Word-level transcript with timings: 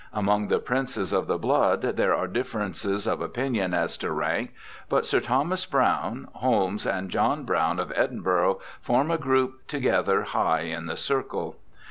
Among 0.15 0.47
the 0.47 0.57
princes 0.57 1.13
ot 1.13 1.27
the 1.27 1.37
blood 1.37 1.83
there 1.83 2.15
are 2.15 2.25
differences 2.25 3.05
of 3.05 3.21
opinion 3.21 3.75
as 3.75 3.97
to 3.97 4.09
rank, 4.11 4.51
but 4.89 5.05
Sir 5.05 5.19
Thomas 5.19 5.63
Browne, 5.67 6.27
Holmes, 6.33 6.87
and 6.87 7.11
John 7.11 7.43
Brown 7.43 7.77
of 7.77 7.93
Edin 7.95 8.21
burgh, 8.21 8.57
form 8.81 9.11
a 9.11 9.19
group 9.19 9.67
together 9.67 10.23
high 10.23 10.61
in 10.61 10.87
the 10.87 10.97
circle. 10.97 11.57